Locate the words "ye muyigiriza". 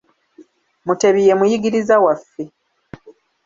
1.27-1.95